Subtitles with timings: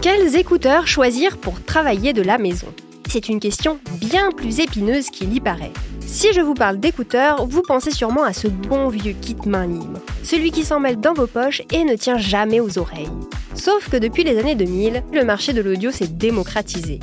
[0.00, 2.68] Quels écouteurs choisir pour travailler de la maison?
[3.10, 5.72] C'est une question bien plus épineuse qu'il y paraît.
[6.00, 9.98] Si je vous parle d'écouteurs, vous pensez sûrement à ce bon vieux kit main libre,
[10.22, 13.10] celui qui s'en mêle dans vos poches et ne tient jamais aux oreilles.
[13.54, 17.00] Sauf que depuis les années 2000, le marché de l'audio s'est démocratisé.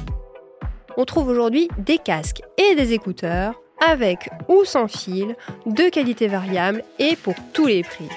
[0.96, 5.36] On trouve aujourd'hui des casques et des écouteurs avec ou sans fil,
[5.66, 8.08] de qualité variable et pour tous les prix.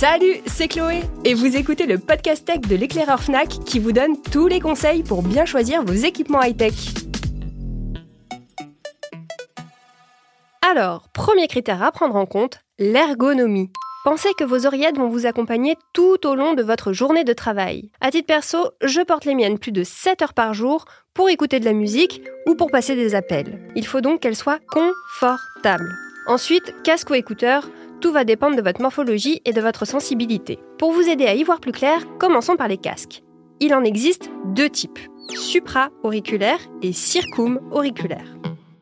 [0.00, 4.22] Salut, c'est Chloé et vous écoutez le podcast tech de l'éclaireur Fnac qui vous donne
[4.22, 6.72] tous les conseils pour bien choisir vos équipements high-tech.
[10.70, 13.72] Alors, premier critère à prendre en compte, l'ergonomie.
[14.04, 17.90] Pensez que vos oreillettes vont vous accompagner tout au long de votre journée de travail.
[18.00, 21.58] À titre perso, je porte les miennes plus de 7 heures par jour pour écouter
[21.58, 23.68] de la musique ou pour passer des appels.
[23.74, 25.92] Il faut donc qu'elles soient confortables.
[26.28, 27.68] Ensuite, casque ou écouteurs,
[28.00, 30.58] tout va dépendre de votre morphologie et de votre sensibilité.
[30.78, 33.22] Pour vous aider à y voir plus clair, commençons par les casques.
[33.60, 35.00] Il en existe deux types,
[35.34, 38.36] supra-auriculaire et circum-auriculaire.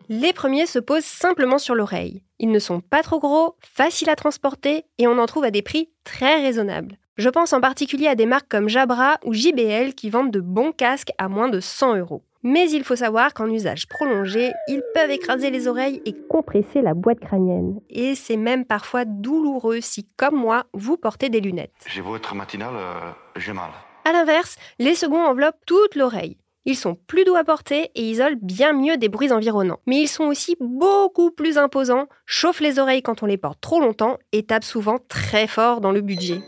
[0.08, 2.22] Les premiers se posent simplement sur l'oreille.
[2.38, 5.62] Ils ne sont pas trop gros, faciles à transporter et on en trouve à des
[5.62, 6.98] prix très raisonnables.
[7.16, 10.72] Je pense en particulier à des marques comme Jabra ou JBL qui vendent de bons
[10.72, 12.22] casques à moins de 100 euros.
[12.48, 16.94] Mais il faut savoir qu'en usage prolongé, ils peuvent écraser les oreilles et compresser la
[16.94, 17.80] boîte crânienne.
[17.90, 21.74] Et c'est même parfois douloureux si, comme moi, vous portez des lunettes.
[21.88, 23.70] J'ai beau être matinal, euh, j'ai mal.
[24.04, 26.38] A l'inverse, les seconds enveloppent toute l'oreille.
[26.66, 29.80] Ils sont plus doux à porter et isolent bien mieux des bruits environnants.
[29.88, 33.80] Mais ils sont aussi beaucoup plus imposants, chauffent les oreilles quand on les porte trop
[33.80, 36.42] longtemps et tapent souvent très fort dans le budget.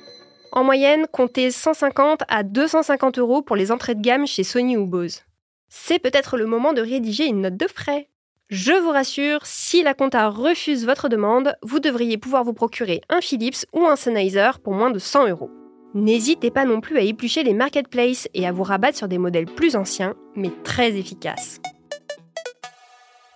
[0.53, 4.87] En moyenne, comptez 150 à 250 euros pour les entrées de gamme chez Sony ou
[4.87, 5.25] Bose
[5.69, 8.09] c'est peut-être le moment de rédiger une note de frais.
[8.49, 13.21] Je vous rassure, si la compta refuse votre demande, vous devriez pouvoir vous procurer un
[13.21, 15.51] Philips ou un Sennheiser pour moins de 100 euros.
[15.95, 19.47] N'hésitez pas non plus à éplucher les marketplaces et à vous rabattre sur des modèles
[19.47, 21.61] plus anciens, mais très efficaces.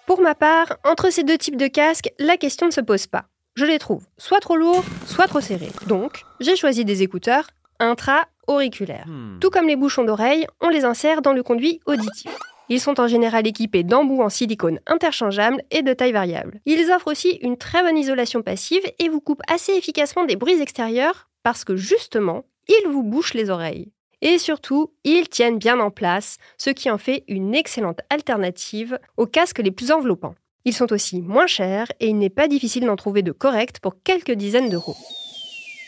[0.07, 3.27] Pour ma part, entre ces deux types de casques, la question ne se pose pas.
[3.55, 5.73] Je les trouve soit trop lourds, soit trop serrés.
[5.87, 9.07] Donc, j'ai choisi des écouteurs intra auriculaires.
[9.07, 9.39] Hmm.
[9.41, 12.31] Tout comme les bouchons d'oreille, on les insère dans le conduit auditif.
[12.69, 16.61] Ils sont en général équipés d'embouts en silicone interchangeables et de taille variable.
[16.65, 20.61] Ils offrent aussi une très bonne isolation passive et vous coupent assez efficacement des bruits
[20.61, 23.93] extérieurs parce que justement, ils vous bouchent les oreilles.
[24.23, 29.27] Et surtout, ils tiennent bien en place, ce qui en fait une excellente alternative aux
[29.27, 30.37] casques les plus enveloppants.
[30.65, 33.97] Ils sont aussi moins chers et il n'est pas difficile d'en trouver de corrects pour
[34.05, 34.97] quelques dizaines d'euros.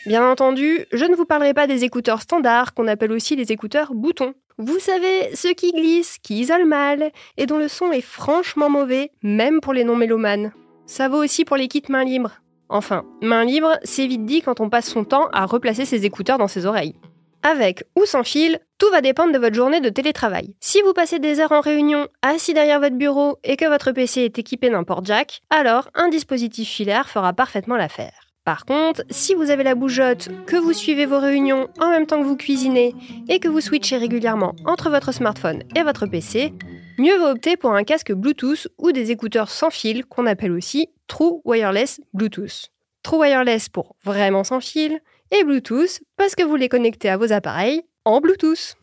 [0.05, 3.95] Bien entendu, je ne vous parlerai pas des écouteurs standards qu'on appelle aussi les écouteurs
[3.95, 4.35] boutons.
[4.59, 9.11] Vous savez, ceux qui glissent, qui isolent mal et dont le son est franchement mauvais,
[9.23, 10.53] même pour les non-mélomanes.
[10.85, 12.33] Ça vaut aussi pour les kits main libre.
[12.69, 16.37] Enfin, main libre, c'est vite dit quand on passe son temps à replacer ses écouteurs
[16.37, 16.95] dans ses oreilles.
[17.41, 20.55] Avec ou sans fil, tout va dépendre de votre journée de télétravail.
[20.61, 24.21] Si vous passez des heures en réunion, assis derrière votre bureau et que votre PC
[24.21, 28.24] est équipé d'un port jack, alors un dispositif filaire fera parfaitement l'affaire.
[28.45, 32.21] Par contre, si vous avez la bougeotte, que vous suivez vos réunions en même temps
[32.21, 32.93] que vous cuisinez
[33.27, 36.53] et que vous switchez régulièrement entre votre smartphone et votre PC,
[36.99, 40.89] mieux vaut opter pour un casque Bluetooth ou des écouteurs sans fil qu'on appelle aussi
[41.07, 42.69] True Wireless Bluetooth.
[43.01, 44.99] True Wireless pour vraiment sans fil
[45.31, 48.75] et Bluetooth parce que vous les connectez à vos appareils en Bluetooth.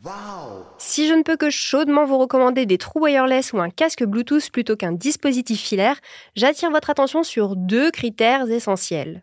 [0.76, 4.50] Si je ne peux que chaudement vous recommander des True Wireless ou un casque Bluetooth
[4.50, 6.00] plutôt qu'un dispositif filaire,
[6.34, 9.22] j'attire votre attention sur deux critères essentiels.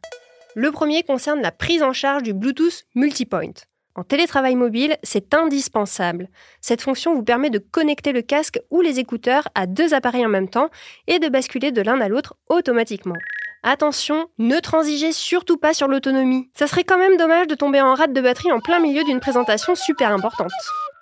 [0.61, 3.53] Le premier concerne la prise en charge du Bluetooth multipoint.
[3.95, 6.27] En télétravail mobile, c'est indispensable.
[6.59, 10.29] Cette fonction vous permet de connecter le casque ou les écouteurs à deux appareils en
[10.29, 10.69] même temps
[11.07, 13.15] et de basculer de l'un à l'autre automatiquement.
[13.63, 16.49] Attention, ne transigez surtout pas sur l'autonomie.
[16.55, 19.21] Ça serait quand même dommage de tomber en rate de batterie en plein milieu d'une
[19.21, 20.51] présentation super importante.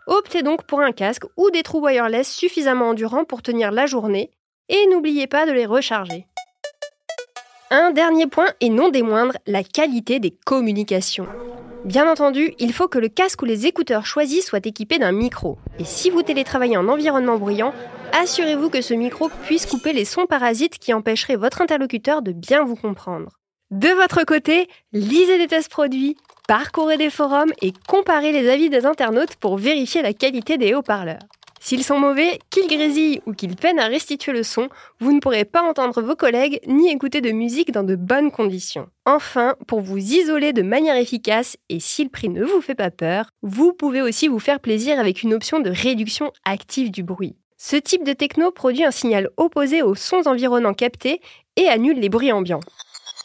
[0.06, 4.30] Optez donc pour un casque ou des trous wireless suffisamment endurants pour tenir la journée
[4.70, 6.28] et n'oubliez pas de les recharger.
[7.70, 11.28] Un dernier point, et non des moindres, la qualité des communications.
[11.84, 15.58] Bien entendu, il faut que le casque ou les écouteurs choisis soient équipés d'un micro.
[15.78, 17.74] Et si vous télétravaillez en environnement bruyant,
[18.14, 22.64] assurez-vous que ce micro puisse couper les sons parasites qui empêcheraient votre interlocuteur de bien
[22.64, 23.32] vous comprendre.
[23.70, 26.16] De votre côté, lisez des tests produits,
[26.48, 31.20] parcourez des forums et comparez les avis des internautes pour vérifier la qualité des haut-parleurs.
[31.60, 34.70] S'ils sont mauvais, qu'ils grésillent ou qu'ils peinent à restituer le son,
[35.00, 38.88] vous ne pourrez pas entendre vos collègues ni écouter de musique dans de bonnes conditions.
[39.06, 42.92] Enfin, pour vous isoler de manière efficace et si le prix ne vous fait pas
[42.92, 47.36] peur, vous pouvez aussi vous faire plaisir avec une option de réduction active du bruit.
[47.58, 51.22] Ce type de techno produit un signal opposé aux sons environnants captés
[51.56, 52.60] et annule les bruits ambiants.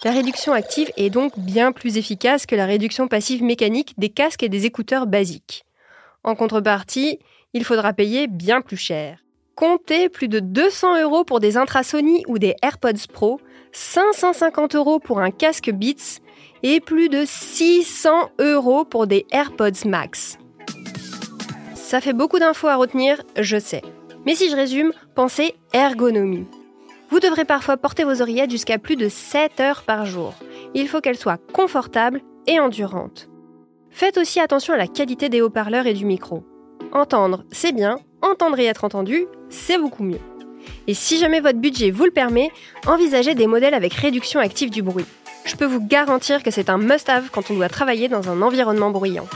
[0.04, 4.42] La réduction active est donc bien plus efficace que la réduction passive mécanique des casques
[4.42, 5.64] et des écouteurs basiques.
[6.24, 7.20] En contrepartie,
[7.54, 9.18] il faudra payer bien plus cher.
[9.54, 13.40] Comptez plus de 200 euros pour des Intrasony ou des AirPods Pro,
[13.72, 16.20] 550 euros pour un casque Beats
[16.62, 20.38] et plus de 600 euros pour des AirPods Max.
[21.74, 23.82] Ça fait beaucoup d'infos à retenir, je sais.
[24.24, 26.46] Mais si je résume, pensez ergonomie.
[27.10, 30.32] Vous devrez parfois porter vos oreillettes jusqu'à plus de 7 heures par jour.
[30.74, 33.28] Il faut qu'elles soient confortables et endurantes.
[33.90, 36.42] Faites aussi attention à la qualité des haut-parleurs et du micro.
[36.92, 40.20] Entendre, c'est bien, entendre et être entendu, c'est beaucoup mieux.
[40.86, 42.50] Et si jamais votre budget vous le permet,
[42.86, 45.06] envisagez des modèles avec réduction active du bruit.
[45.46, 48.90] Je peux vous garantir que c'est un must-have quand on doit travailler dans un environnement
[48.90, 49.26] bruyant.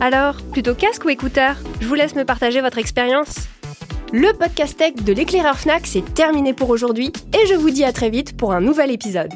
[0.00, 1.56] Alors, plutôt casque ou écouteur?
[1.80, 3.48] Je vous laisse me partager votre expérience.
[4.12, 7.92] Le podcast tech de l'éclaireur Fnac, c'est terminé pour aujourd'hui et je vous dis à
[7.92, 9.32] très vite pour un nouvel épisode.